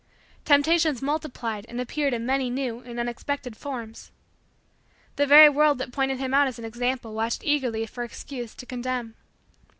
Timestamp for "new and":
2.49-2.99